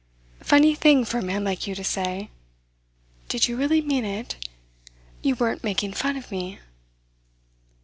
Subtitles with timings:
[0.41, 2.31] Funny thing for a man like you to say.
[3.29, 4.35] Did you really mean it?
[5.21, 6.57] You weren't making fun of me?"